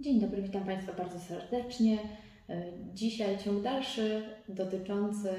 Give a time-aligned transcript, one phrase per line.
[0.00, 1.98] Dzień dobry, witam Państwa bardzo serdecznie.
[2.48, 2.62] E,
[2.94, 5.32] Dzisiaj ciąg dalszy dotyczący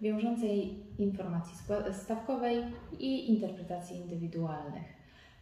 [0.00, 1.54] wiążącej informacji
[1.92, 2.64] stawkowej
[2.98, 4.82] i interpretacji indywidualnych.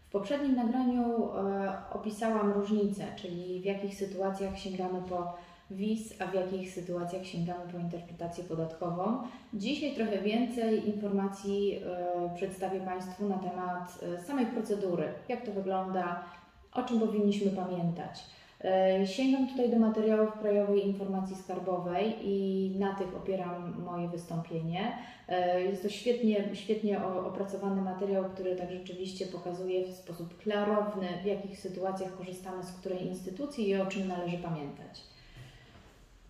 [0.08, 5.34] W poprzednim nagraniu e, opisałam różnice, czyli w jakich sytuacjach sięgamy po
[5.70, 9.18] WIS, a w jakich sytuacjach sięgamy po interpretację podatkową.
[9.54, 16.24] Dzisiaj trochę więcej informacji e, przedstawię Państwu na temat samej procedury, jak to wygląda,
[16.72, 18.24] o czym powinniśmy pamiętać.
[18.64, 24.98] E, Sięgam tutaj do materiałów Krajowej Informacji Skarbowej i na tych opieram moje wystąpienie.
[25.28, 31.26] E, Jest to świetnie, świetnie opracowany materiał, który tak rzeczywiście pokazuje w sposób klarowny, w
[31.26, 35.00] jakich sytuacjach korzystamy z której instytucji i o czym należy pamiętać.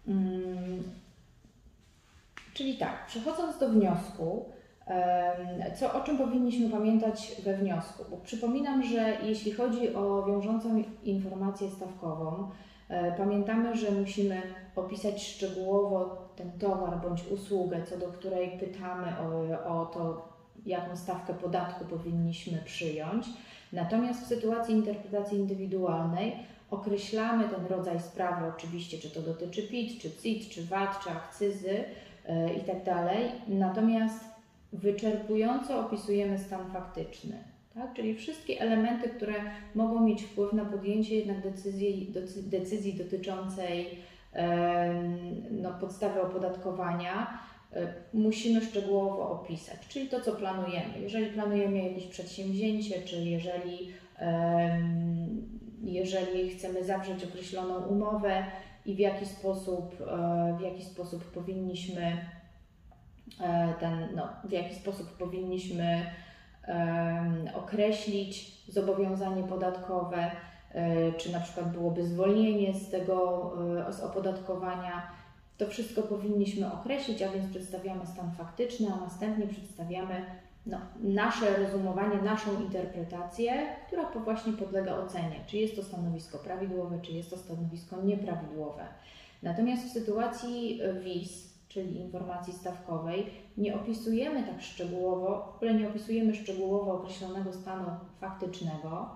[0.08, 0.82] Mm,
[2.56, 4.44] Czyli tak, przechodząc do wniosku,
[5.74, 8.04] co, o czym powinniśmy pamiętać we wniosku?
[8.10, 12.50] Bo przypominam, że jeśli chodzi o wiążącą informację stawkową,
[12.88, 14.42] e, pamiętamy, że musimy
[14.76, 20.28] opisać szczegółowo ten towar bądź usługę, co do której pytamy o, o to,
[20.66, 23.26] jaką stawkę podatku powinniśmy przyjąć.
[23.72, 26.36] Natomiast w sytuacji interpretacji indywidualnej
[26.70, 31.84] określamy ten rodzaj sprawy, oczywiście, czy to dotyczy PIT, czy CIT, czy VAT, czy akcyzy
[32.26, 32.76] e, i tak.
[33.48, 34.35] Natomiast
[34.82, 37.36] wyczerpująco opisujemy stan faktyczny.
[37.74, 37.94] Tak?
[37.94, 39.34] Czyli wszystkie elementy, które
[39.74, 42.14] mogą mieć wpływ na podjęcie jednak decyzji,
[42.50, 43.86] decyzji dotyczącej
[45.50, 47.40] no, podstawy opodatkowania,
[47.72, 49.76] e, musimy szczegółowo opisać.
[49.88, 51.00] Czyli to, co planujemy.
[51.00, 53.92] Jeżeli planujemy jakieś przedsięwzięcie, czy jeżeli,
[55.82, 58.44] jeżeli chcemy zawrzeć określoną umowę
[58.86, 62.16] i w jaki sposób, e, w jaki sposób powinniśmy
[63.80, 66.06] ten, no, w jaki sposób powinniśmy
[67.54, 70.30] określić zobowiązanie podatkowe,
[70.70, 73.52] e, czy na przykład byłoby zwolnienie z tego
[73.88, 75.10] e, z opodatkowania.
[75.58, 80.24] To wszystko powinniśmy określić, a więc przedstawiamy stan faktyczny, a następnie przedstawiamy
[80.66, 87.12] no, nasze rozumowanie, naszą interpretację, która właśnie podlega ocenie, czy jest to stanowisko prawidłowe, czy
[87.12, 88.84] jest to stanowisko nieprawidłowe.
[89.42, 93.26] Natomiast w sytuacji e, WIS, czyli informacji stawkowej,
[93.56, 97.84] nie opisujemy tak szczegółowo, w ogóle nie opisujemy szczegółowo określonego stanu
[98.20, 99.10] faktycznego,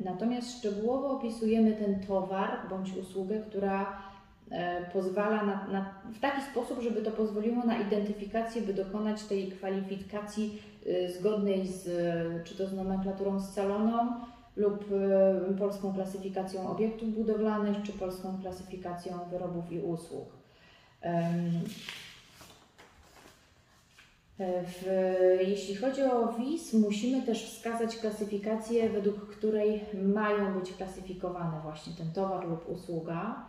[0.00, 4.02] natomiast szczegółowo opisujemy ten towar bądź usługę, która
[4.50, 9.48] e, pozwala na, na, w taki sposób, żeby to pozwoliło na identyfikację, by dokonać tej
[9.48, 11.84] kwalifikacji y, zgodnej z,
[12.44, 14.14] czy to z nomenklaturą scaloną
[14.56, 14.84] lub
[15.50, 20.45] y, polską klasyfikacją obiektów budowlanych, czy polską klasyfikacją wyrobów i usług.
[24.38, 24.84] W,
[25.48, 32.12] jeśli chodzi o WIS, musimy też wskazać klasyfikację, według której mają być klasyfikowane właśnie ten
[32.12, 33.46] towar lub usługa.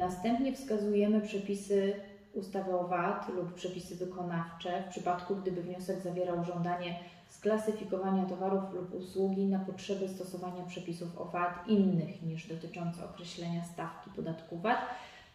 [0.00, 1.94] Następnie wskazujemy przepisy
[2.34, 6.98] ustawy o VAT lub przepisy wykonawcze w przypadku, gdyby wniosek zawierał żądanie
[7.28, 14.10] sklasyfikowania towarów lub usługi na potrzeby stosowania przepisów o VAT innych niż dotyczące określenia stawki
[14.10, 14.78] podatku VAT.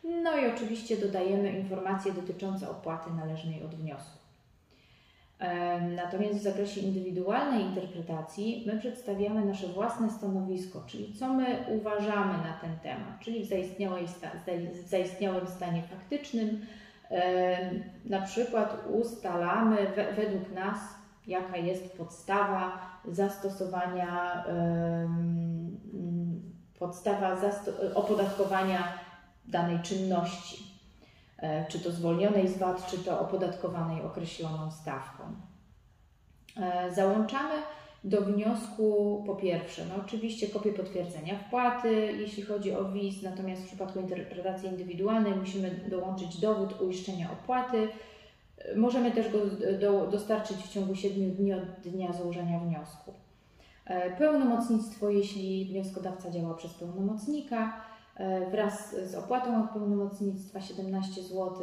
[0.03, 4.19] No i oczywiście dodajemy informacje dotyczące opłaty należnej od wniosku.
[5.95, 12.53] Natomiast w zakresie indywidualnej interpretacji my przedstawiamy nasze własne stanowisko, czyli co my uważamy na
[12.61, 13.49] ten temat, czyli w,
[14.85, 16.65] w zaistniałym stanie faktycznym.
[18.05, 20.79] Na przykład ustalamy we, według nas,
[21.27, 24.43] jaka jest podstawa zastosowania,
[26.79, 29.08] podstawa zasto- opodatkowania
[29.49, 30.63] danej czynności
[31.37, 35.23] e, czy to zwolnionej z VAT, czy to opodatkowanej określoną stawką.
[36.57, 37.53] E, Załączamy
[38.03, 43.67] do wniosku po pierwsze, no oczywiście kopię potwierdzenia wpłaty, jeśli chodzi o WIS, natomiast w
[43.67, 47.87] przypadku interpretacji indywidualnej musimy dołączyć dowód uiszczenia opłaty.
[48.75, 49.37] Możemy też go
[49.79, 53.13] do, dostarczyć w ciągu 7 dni od dnia złożenia wniosku.
[53.85, 57.81] E, Pełnomocnictwo, jeśli wnioskodawca działa przez pełnomocnika,
[58.51, 61.55] wraz z opłatą od pełnomocnictwa 17 zł.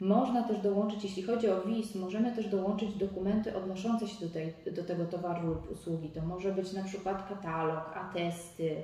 [0.00, 4.52] Można też dołączyć, jeśli chodzi o WIS, możemy też dołączyć dokumenty odnoszące się do, tej,
[4.72, 6.08] do tego towaru lub usługi.
[6.08, 8.76] To może być na przykład katalog, atesty,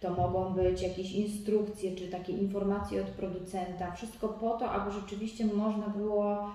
[0.00, 3.92] to mogą być jakieś instrukcje czy takie informacje od producenta.
[3.92, 6.50] Wszystko po to, aby rzeczywiście można było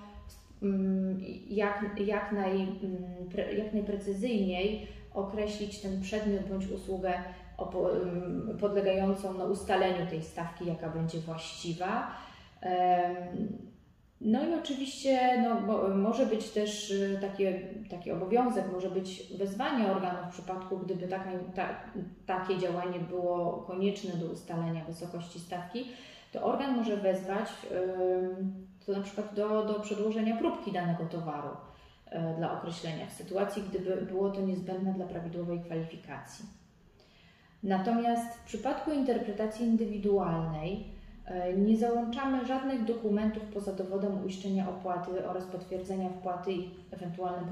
[0.63, 1.19] mm,
[1.49, 7.13] jak, jak, naj, mm, jak najprecyzyjniej określić ten przedmiot bądź usługę
[8.59, 12.11] podlegającą no, ustaleniu tej stawki, jaka będzie właściwa.
[14.21, 17.59] No i oczywiście no, może być też y, takie,
[17.89, 21.69] taki obowiązek, może być wezwanie organu w przypadku, gdyby taka, ta,
[22.25, 25.85] takie działanie było konieczne do ustalenia wysokości stawki,
[26.31, 27.49] to organ może wezwać
[28.87, 31.49] to na przykład do, do przedłożenia próbki danego towaru
[32.05, 36.45] e, dla określenia w sytuacji, gdyby było to niezbędne dla prawidłowej kwalifikacji.
[37.63, 45.45] Natomiast w przypadku interpretacji indywidualnej E, nie załączamy żadnych dokumentów poza dowodem uiszczenia opłaty oraz
[45.45, 47.49] potwierdzenia wpłaty i ewentualnym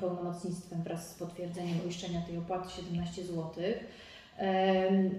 [0.00, 3.52] pełnomocnictwem wraz z potwierdzeniem uiszczenia tej opłaty 17 zł.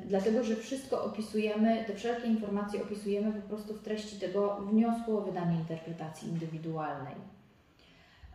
[0.06, 5.22] Dlatego, że wszystko opisujemy, te wszelkie informacje opisujemy po prostu w treści tego wniosku o
[5.22, 7.16] wydanie interpretacji indywidualnej.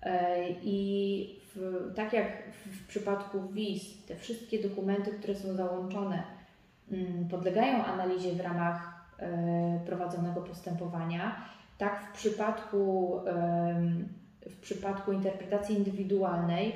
[0.02, 6.23] E, I w, tak jak w przypadku WIS, te wszystkie dokumenty, które są załączone,
[6.93, 11.37] mm, podlegają analizie w ramach E, prowadzonego postępowania.
[11.79, 13.20] Tak w przypadku,
[14.50, 16.73] w przypadku interpretacji indywidualnej,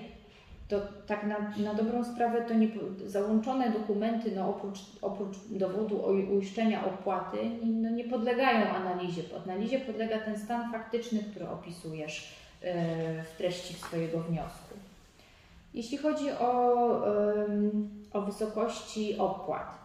[0.69, 2.69] to tak na, na dobrą sprawę to nie,
[3.07, 6.01] załączone dokumenty, no oprócz, oprócz dowodu
[6.33, 9.23] uiszczenia opłaty, no nie podlegają analizie.
[9.45, 12.35] Analizie podlega ten stan faktyczny, który opisujesz
[13.25, 14.75] w treści swojego wniosku.
[15.75, 16.75] Jeśli chodzi o,
[18.13, 19.85] o wysokości opłat,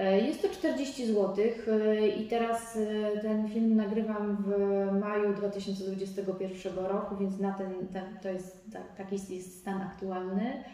[0.00, 1.36] E, jest to 40 zł
[1.68, 4.52] e, i teraz e, ten film nagrywam w
[5.00, 8.64] maju 2021 roku, więc na ten, ten to jest
[8.96, 10.64] taki jest stan aktualny.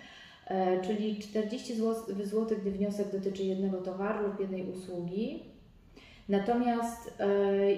[0.85, 1.77] Czyli 40
[2.25, 5.43] zł, gdy wniosek dotyczy jednego towaru lub jednej usługi.
[6.29, 7.23] Natomiast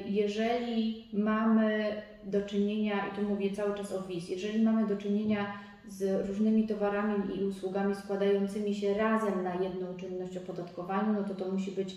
[0.07, 5.47] jeżeli mamy do czynienia, i tu mówię cały czas o WIS, jeżeli mamy do czynienia
[5.89, 11.53] z różnymi towarami i usługami składającymi się razem na jedną czynność opodatkowaniu, no to to
[11.53, 11.97] musi być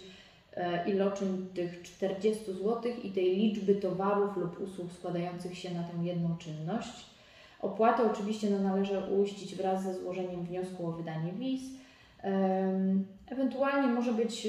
[0.54, 6.04] e, iloczyn tych 40 zł i tej liczby towarów lub usług składających się na tę
[6.04, 7.06] jedną czynność.
[7.60, 11.62] Opłatę oczywiście no, należy uiścić wraz ze złożeniem wniosku o wydanie wiz.
[13.32, 14.48] Ewentualnie może być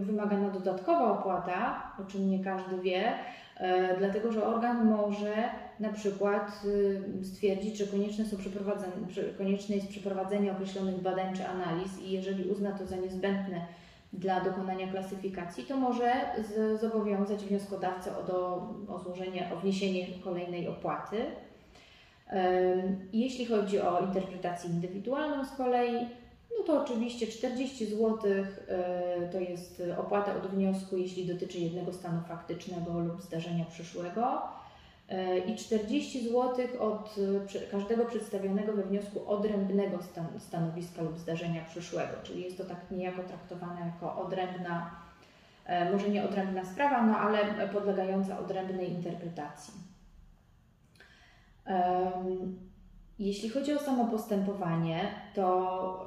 [0.00, 3.12] wymagana dodatkowa opłata, o czym nie każdy wie,
[3.56, 5.34] e, dlatego że organ może
[5.80, 6.62] na przykład
[7.22, 8.92] stwierdzić, że konieczne, są przeprowadzenie,
[9.38, 13.60] konieczne jest przeprowadzenie określonych badań czy analiz i jeżeli uzna to za niezbędne
[14.12, 16.12] dla dokonania klasyfikacji, to może
[16.80, 21.16] zobowiązać wnioskodawcę o, do, o złożenie, o wniesienie kolejnej opłaty.
[23.12, 26.06] Jeśli chodzi o interpretację indywidualną z kolei,
[26.58, 28.44] no to oczywiście 40 zł y,
[29.32, 34.42] to jest opłata od wniosku, jeśli dotyczy jednego stanu faktycznego lub zdarzenia przyszłego.
[35.12, 37.16] E, i 40 zł od
[37.56, 39.98] e, każdego przedstawionego we wniosku odrębnego
[40.38, 44.90] stanowiska lub zdarzenia przyszłego, czyli jest to tak niejako traktowane jako odrębna,
[45.66, 49.74] e, może nie odrębna sprawa, no ale podlegająca odrębnej interpretacji.
[53.22, 56.04] Jeśli chodzi o samo postępowanie, to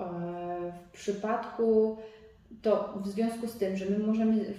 [0.72, 1.98] w przypadku
[2.62, 4.54] to w związku z tym, że my możemy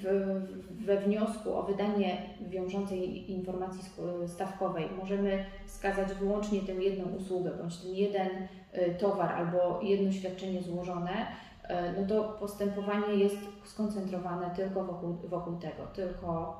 [0.70, 2.16] we wniosku o wydanie
[2.48, 3.82] wiążącej informacji
[4.26, 10.62] stawkowej możemy wskazać wyłącznie tę jedną usługę bądź ten jeden y, towar albo jedno świadczenie
[10.62, 11.68] złożone, y,
[12.00, 16.56] no to postępowanie jest skoncentrowane tylko wokół, wokół tego, tylko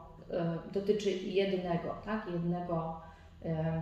[0.72, 3.15] dotyczy jednego, tak, jednego E,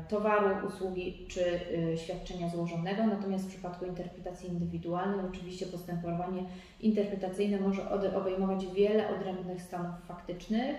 [0.09, 1.61] towaru, usługi czy
[1.93, 3.07] e, świadczenia złożonego.
[3.07, 6.43] Natomiast w przypadku interpretacji indywidualnej oczywiście postępowanie
[6.81, 10.77] interpretacyjne może obejmować wiele odrębnych stanów faktycznych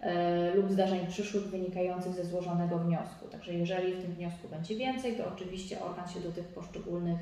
[0.00, 3.28] e, lub zdarzeń przyszłych wynikających ze złożonego wniosku.
[3.30, 7.18] Także jeżeli w tym wniosku będzie więcej, to oczywiście organ się do tych poszczególnych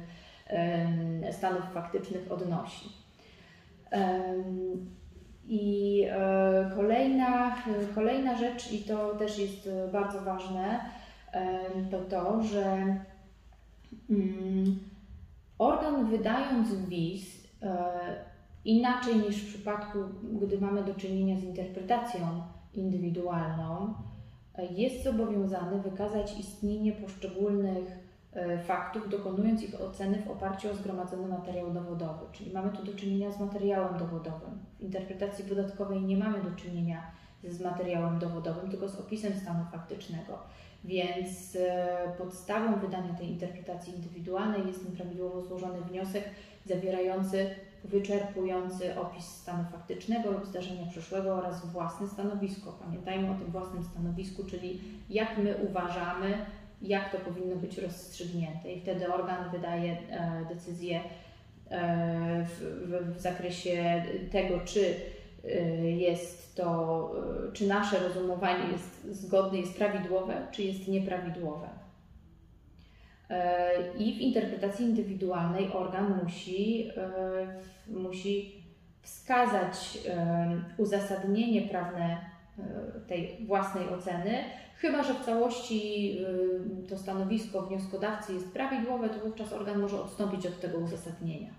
[1.33, 2.89] stanów faktycznych odnosi.
[5.49, 6.05] I
[6.75, 7.57] kolejna,
[7.95, 10.81] kolejna rzecz, i to też jest bardzo ważne,
[11.91, 12.97] to to, że
[14.11, 14.79] mm,
[15.59, 17.79] organ wydając wis e,
[18.65, 19.99] inaczej niż w przypadku,
[20.43, 22.43] gdy mamy do czynienia z interpretacją
[22.75, 23.95] indywidualną,
[24.55, 27.98] e, jest zobowiązany wykazać istnienie poszczególnych e,
[28.67, 32.27] faktów, dokonując ich oceny w oparciu o zgromadzony materiał dowodowy.
[32.33, 34.51] Czyli mamy tu do czynienia z materiałem dowodowym.
[34.79, 37.03] W interpretacji podatkowej nie mamy do czynienia
[37.45, 40.39] z materiałem dowodowym, tylko z opisem stanu faktycznego.
[40.85, 46.25] Więc e, podstawą wydania tej interpretacji indywidualnej jest ten prawidłowo złożony wniosek
[46.67, 47.51] zawierający
[47.85, 52.79] wyczerpujący opis stanu faktycznego lub zdarzenia przyszłego oraz własne stanowisko.
[52.85, 54.81] Pamiętajmy o tym własnym stanowisku, czyli
[55.11, 56.47] jak my uważamy,
[56.83, 58.73] jak to powinno być rozstrzygnięte.
[58.73, 61.01] I wtedy organ wydaje e, decyzję
[61.71, 64.95] e, w, w, w zakresie tego, czy
[65.97, 67.13] jest to,
[67.53, 71.69] czy nasze rozumowanie jest zgodne, jest prawidłowe, czy jest nieprawidłowe.
[73.99, 76.91] I w interpretacji indywidualnej organ musi,
[77.89, 78.63] musi
[79.03, 79.99] wskazać
[80.77, 82.19] uzasadnienie prawne
[83.07, 84.45] tej własnej oceny,
[84.77, 86.19] chyba że w całości
[86.89, 91.51] to stanowisko wnioskodawcy jest prawidłowe, to wówczas organ może odstąpić od tego uzasadnienia.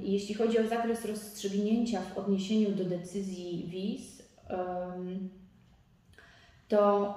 [0.00, 4.22] Jeśli chodzi o zakres rozstrzygnięcia w odniesieniu do decyzji WIS,
[6.68, 7.14] to,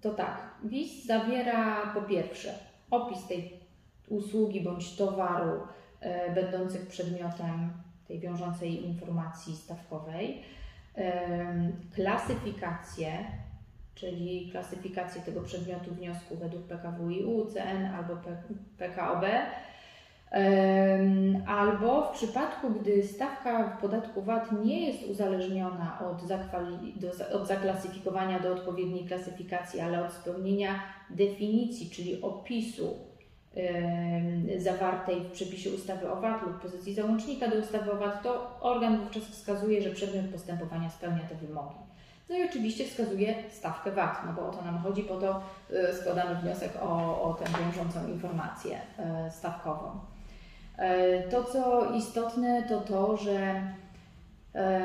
[0.00, 2.54] to tak, WIS zawiera po pierwsze
[2.90, 3.60] opis tej
[4.08, 5.60] usługi bądź towaru
[6.00, 7.72] e, będących przedmiotem
[8.08, 10.42] tej wiążącej informacji stawkowej,
[11.94, 13.10] klasyfikację,
[13.94, 18.16] czyli klasyfikację tego przedmiotu wniosku według PKWiU, CN albo
[18.78, 19.24] PKOB,
[21.46, 26.26] Albo w przypadku, gdy stawka podatku VAT nie jest uzależniona od,
[26.96, 32.96] do, od zaklasyfikowania do odpowiedniej klasyfikacji, ale od spełnienia definicji, czyli opisu
[34.58, 38.98] zawartej w przepisie ustawy o VAT lub pozycji załącznika do ustawy o VAT, to organ
[38.98, 41.76] wówczas wskazuje, że przedmiot postępowania spełnia te wymogi.
[42.28, 45.94] No i oczywiście wskazuje stawkę VAT, no bo o to nam chodzi, po to y,
[46.00, 48.78] składamy wniosek o, o tę wiążącą informację
[49.26, 50.00] y, stawkową.
[50.78, 53.62] E, to, co istotne, to to, że
[54.54, 54.84] e,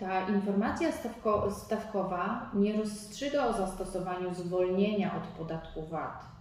[0.00, 6.31] ta informacja stawko, stawkowa nie rozstrzyga o zastosowaniu zwolnienia od podatku VAT.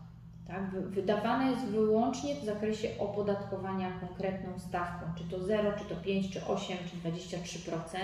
[0.47, 0.69] Tak?
[0.71, 6.45] Wydawane jest wyłącznie w zakresie opodatkowania konkretną stawką, czy to 0, czy to 5, czy
[6.45, 7.97] 8, czy 23%,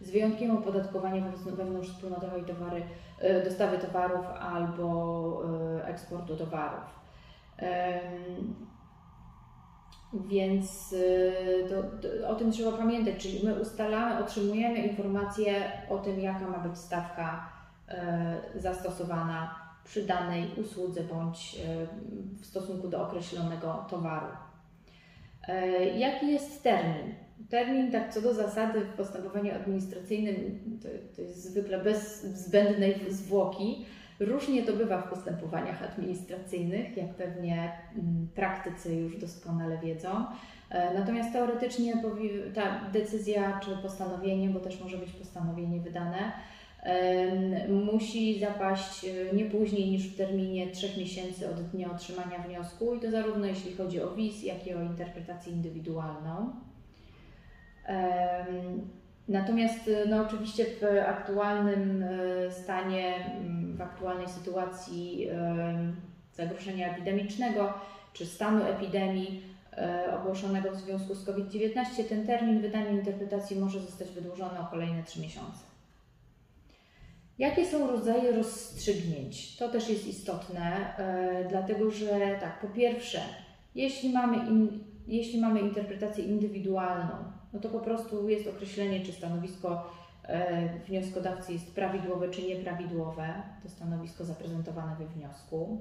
[0.00, 2.82] z wyjątkiem opodatkowania wewnątrzwspólnotowej towary,
[3.20, 5.42] e, dostawy towarów albo
[5.84, 6.98] eksportu towarów.
[10.12, 16.20] Więc y, to, to, o tym trzeba pamiętać, czyli my ustalamy, otrzymujemy informację o tym,
[16.20, 17.48] jaka ma być stawka
[18.54, 24.26] zastosowana przy danej usłudze bądź y, w stosunku do określonego towaru.
[25.96, 27.14] Jaki jest termin?
[27.50, 33.86] Termin, tak co do zasady, w postępowaniu administracyjnym to, to jest zwykle bez zbędnej zwłoki
[34.20, 40.24] Różnie to bywa w postępowaniach administracyjnych, jak pewnie mm, praktycy już doskonale wiedzą.
[40.70, 42.02] E, natomiast teoretycznie
[42.54, 46.32] ta decyzja czy postanowienie, bo też może być postanowienie wydane,
[47.68, 53.00] musi zapaść e, nie później niż w terminie 3 miesięcy od dnia otrzymania wniosku i
[53.00, 56.52] to zarówno jeśli chodzi o WIS, jak i o interpretację indywidualną.
[59.28, 63.14] Natomiast no, oczywiście w aktualnym e, stanie,
[63.76, 65.28] w aktualnej sytuacji
[66.38, 67.72] zagrożenia epidemicznego
[68.12, 69.42] czy stanu epidemii
[69.76, 75.02] e, ogłoszonego w związku z COVID-19, ten termin wydania interpretacji może zostać wydłużony o kolejne
[75.02, 75.67] 3 miesiące.
[77.38, 79.56] Jakie są rodzaje rozstrzygnięć?
[79.56, 83.20] To też jest istotne, e, dlatego że tak, po pierwsze,
[83.74, 87.14] jeśli mamy, in, jeśli mamy interpretację indywidualną,
[87.52, 89.90] no to po prostu jest określenie, czy stanowisko
[90.24, 95.80] e, wnioskodawcy jest prawidłowe czy nieprawidłowe, to stanowisko zaprezentowane we wniosku.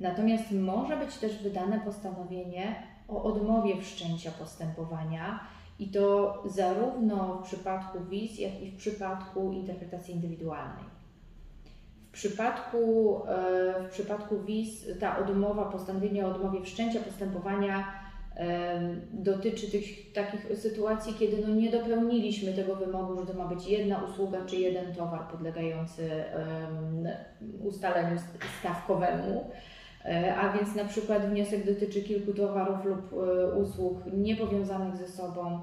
[0.00, 5.40] Natomiast może być też wydane postanowienie o odmowie wszczęcia postępowania
[5.84, 10.84] i to zarówno w przypadku wiz, jak i w przypadku interpretacji indywidualnej.
[12.08, 18.04] W przypadku, e, w przypadku wiz ta odmowa, postanowienie o odmowie wszczęcia postępowania
[19.12, 24.04] dotyczy tych takich sytuacji, kiedy no nie dopełniliśmy tego wymogu, że to ma być jedna
[24.04, 26.24] usługa czy jeden towar podlegający
[27.60, 28.20] ustaleniu
[28.60, 29.50] stawkowemu.
[30.04, 35.60] E, a więc na przykład wniosek dotyczy kilku towarów lub e, usług niepowiązanych ze sobą.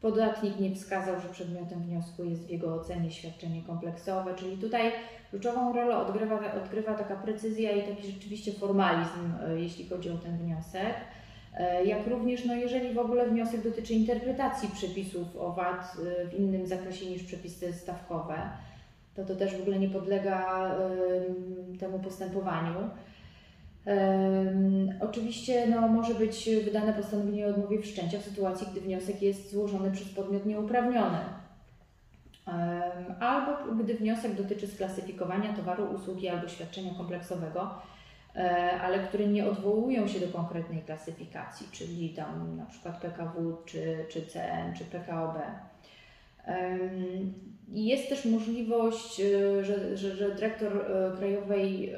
[0.00, 4.92] Podatnik nie wskazał, że przedmiotem wniosku jest w jego ocenie świadczenie kompleksowe, czyli tutaj
[5.30, 10.38] kluczową rolę odgrywa, odgrywa taka precyzja i taki rzeczywiście formalizm, e, jeśli chodzi o ten
[10.38, 10.94] wniosek.
[11.84, 15.96] Jak również, no jeżeli w ogóle wniosek dotyczy interpretacji przepisów o VAT
[16.30, 18.34] w innym zakresie niż przepisy stawkowe,
[19.14, 20.70] to to też w ogóle nie podlega
[21.78, 22.90] temu postępowaniu.
[25.00, 29.90] Oczywiście no, może być wydane postanowienie o odmowie wszczęcia w sytuacji, gdy wniosek jest złożony
[29.90, 31.18] przez podmiot nieuprawniony.
[33.20, 37.70] Albo gdy wniosek dotyczy sklasyfikowania towaru, usługi albo świadczenia kompleksowego,
[38.38, 44.04] E, ale które nie odwołują się do konkretnej klasyfikacji, czyli tam na przykład PKW, czy,
[44.08, 45.38] czy CN, czy PKOB.
[47.68, 51.92] Jest też możliwość, e, że, że, że dyrektor e, krajowej,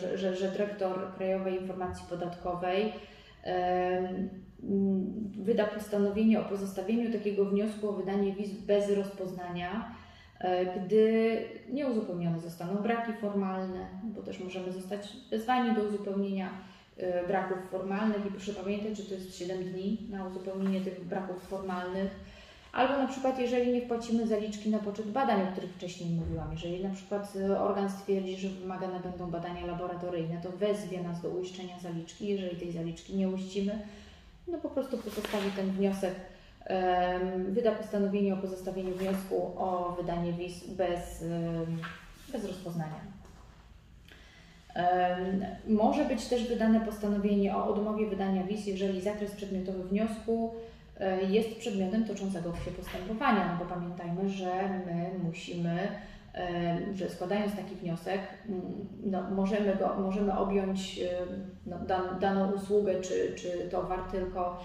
[0.00, 2.92] że, że, że dyrektor Krajowej Informacji Podatkowej
[5.38, 9.94] wyda postanowienie o pozostawieniu takiego wniosku o wydanie wiz bez rozpoznania,
[10.38, 11.36] e, gdy
[11.72, 16.50] nieuzupełnione zostaną braki formalne, bo też możemy zostać wezwani do uzupełnienia
[16.96, 18.26] e, braków formalnych.
[18.26, 22.10] I proszę pamiętać, że to jest 7 dni na uzupełnienie tych braków formalnych
[22.72, 26.84] Albo na przykład, jeżeli nie wpłacimy zaliczki na poczet badań, o których wcześniej mówiłam, jeżeli
[26.84, 31.78] na przykład e, organ stwierdzi, że wymagane będą badania laboratoryjne, to wezwie nas do uiszczenia
[31.78, 32.28] zaliczki.
[32.28, 33.78] Jeżeli tej zaliczki nie uścimy,
[34.48, 36.14] no po prostu pozostawi ten wniosek,
[37.48, 41.24] wyda postanowienie o pozostawieniu wniosku o wydanie wiz bez,
[42.32, 43.00] bez rozpoznania.
[45.68, 50.54] Może być też wydane postanowienie o odmowie wydania wiz, jeżeli zakres przedmiotowy wniosku
[51.28, 55.88] jest przedmiotem toczącego się postępowania, no bo pamiętajmy, że my musimy,
[56.34, 58.20] e, że składając taki wniosek,
[59.02, 61.10] no, możemy, go, możemy objąć e,
[61.66, 64.64] no, dan, daną usługę czy, czy towar tylko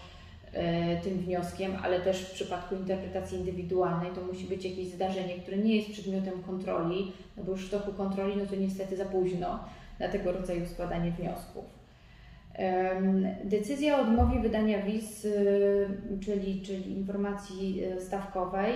[1.04, 5.76] tym wnioskiem, ale też w przypadku interpretacji indywidualnej to musi być jakieś zdarzenie, które nie
[5.76, 9.60] jest przedmiotem kontroli, no bo już w toku kontroli no to niestety za późno
[10.00, 11.75] na tego rodzaju składanie wniosków.
[13.44, 15.88] Decyzja o odmowie wydania wiz, y,
[16.26, 18.74] czyli, czyli informacji y, stawkowej,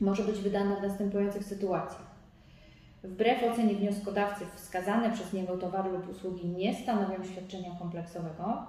[0.00, 2.14] może być wydana w następujących sytuacjach.
[3.04, 8.66] Wbrew ocenie wnioskodawcy wskazane przez niego towary lub usługi nie stanowią świadczenia kompleksowego,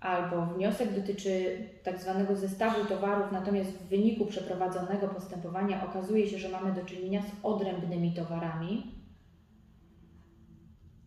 [0.00, 6.48] albo wniosek dotyczy tak zwanego zestawu towarów, natomiast w wyniku przeprowadzonego postępowania okazuje się, że
[6.48, 8.94] mamy do czynienia z odrębnymi towarami,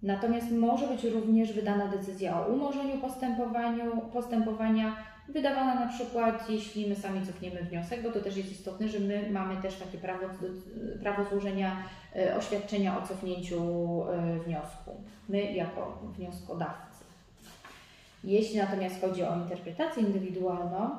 [0.04, 3.01] Natomiast może być również wydana decyzja o umorzeniu
[4.13, 4.96] postępowania,
[5.30, 9.30] wydawana na przykład, jeśli my sami cofniemy wniosek, bo to też jest istotne, że my
[9.32, 10.25] mamy też takie prawo,
[11.01, 11.75] prawo złożenia
[12.16, 13.62] e, oświadczenia o cofnięciu
[14.04, 14.92] e, wniosku,
[15.30, 17.04] my jako wnioskodawcy.
[18.24, 20.89] Jeśli natomiast chodzi o interpretację indywidualną,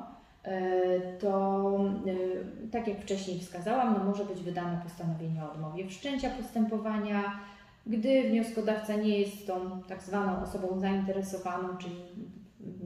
[0.43, 0.59] e,
[1.19, 1.71] to
[2.71, 7.39] tak jak wcześniej wskazałam, no może być wydane postanowienie o odmowie wszczęcia postępowania,
[7.87, 11.95] gdy wnioskodawca nie jest tą tak zwaną osobą zainteresowaną, czyli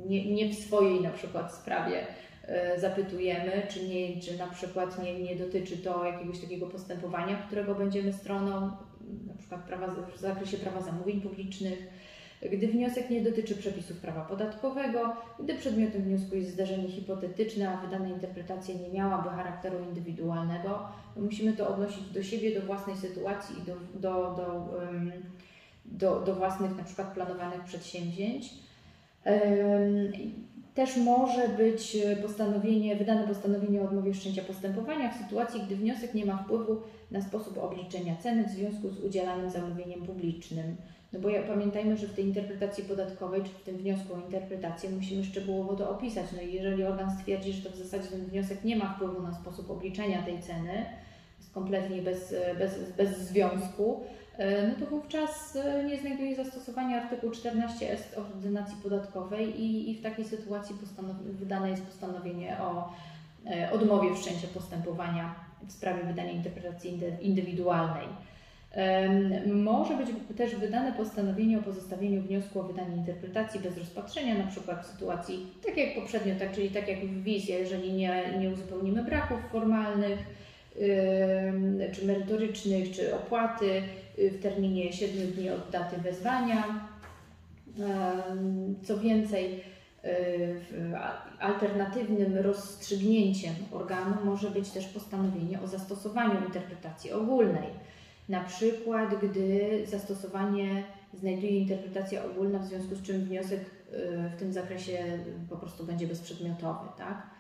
[0.06, 2.08] nie, nie w swojej na przykład sprawie
[2.48, 7.76] e, zapytujemy, czy, nie, czy na przykład nie, nie dotyczy to jakiegoś takiego postępowania, którego
[7.76, 8.72] będziemy stroną,
[9.28, 11.88] na przykład prawa, w zakresie prawa zamówień publicznych,
[12.52, 18.10] gdy wniosek nie dotyczy przepisów prawa podatkowego, gdy przedmiotem wniosku jest zdarzenie hipotetyczne, a wydana
[18.10, 20.80] interpretacja nie miałaby charakteru indywidualnego,
[21.16, 24.70] musimy to odnosić do siebie, do własnej sytuacji i do, do, do,
[25.86, 28.54] do, do własnych na przykład planowanych przedsięwzięć.
[30.74, 36.26] Też może być postanowienie, wydane postanowienie o odmowie wszczęcia postępowania w sytuacji, gdy wniosek nie
[36.26, 40.76] ma wpływu na sposób obliczenia ceny w związku z udzielanym zamówieniem publicznym.
[41.14, 44.90] No bo ja, pamiętajmy, że w tej interpretacji podatkowej, czy w tym wniosku o interpretację
[44.90, 46.26] musimy szczegółowo to opisać.
[46.36, 49.34] No i jeżeli organ stwierdzi, że to w zasadzie ten wniosek nie ma wpływu na
[49.34, 50.86] sposób obliczenia tej ceny,
[51.38, 54.04] jest kompletnie bez, bez, bez związku,
[54.38, 59.96] e, no to wówczas e, nie znajduje zastosowania artykuł 14 est ordynacji podatkowej i, i
[59.96, 60.76] w takiej sytuacji
[61.24, 62.94] wydane jest postanowienie o
[63.46, 65.36] e, odmowie wszczęcia postępowania
[65.68, 68.08] w sprawie wydania interpretacji indywidualnej.
[69.54, 70.08] Może być
[70.38, 75.48] też wydane postanowienie o pozostawieniu wniosku o wydanie interpretacji bez rozpatrzenia, na przykład w sytuacji,
[75.66, 80.20] tak jak poprzednio, tak, czyli tak jak w wizji, jeżeli nie, nie uzupełnimy braków formalnych,
[81.94, 83.82] czy merytorycznych, czy opłaty
[84.20, 86.90] y, w terminie 7 dni od daty wezwania.
[88.84, 89.64] Co więcej,
[90.06, 90.56] y,
[91.40, 97.70] alternatywnym rozstrzygnięciem organu może być też postanowienie o zastosowaniu interpretacji ogólnej
[98.30, 100.84] na przykład, gdy zastosowanie
[101.14, 106.08] znajduje interpretacja ogólna, w związku z czym wniosek y, w tym zakresie po prostu będzie
[106.08, 107.34] bezprzedmiotowy, tak?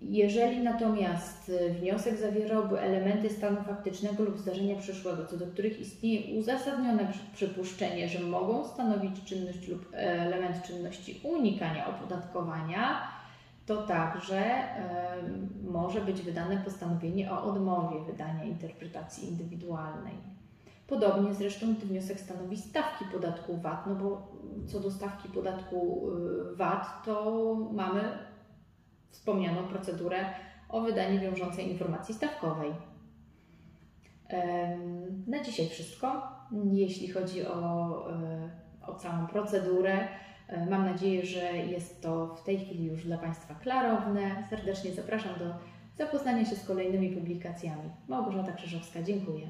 [0.00, 7.12] Jeżeli natomiast wniosek zawierałby elementy stanu faktycznego lub zdarzenia przyszłego, co do których istnieje uzasadnione
[7.34, 13.02] przypuszczenie, że mogą stanowić czynność lub element czynności unikania opodatkowania,
[13.66, 14.42] to także
[15.88, 20.14] może być wydane postanowienie o odmowie wydania interpretacji indywidualnej.
[20.86, 24.32] Podobnie zresztą gdy wniosek stanowi stawki podatku VAT, no bo
[24.66, 26.08] co do stawki podatku
[26.52, 28.18] y, VAT, to mamy
[29.10, 30.24] wspomnianą procedurę
[30.68, 32.72] o wydanie wiążącej informacji stawkowej.
[35.26, 36.22] Na dzisiaj wszystko.
[36.72, 40.08] Jeśli chodzi o, y, o całą procedurę,
[40.48, 44.44] E, mam nadzieję, że jest to w tej chwili już dla Państwa klarowne.
[44.50, 45.44] Serdecznie zapraszam do
[45.98, 47.90] zapoznania się z kolejnymi publikacjami.
[48.08, 49.48] Małgorzata Krzyżowska, dziękuję.